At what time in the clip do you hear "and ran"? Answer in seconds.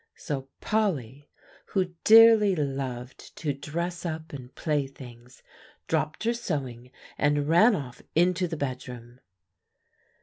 7.19-7.75